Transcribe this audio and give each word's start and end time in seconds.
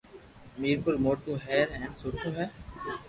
ميرپور 0.61 0.95
موٽو 1.05 1.31
ھير 1.45 1.67
ھين 1.79 1.91
سٺو 2.01 2.29
ھي 2.37 2.45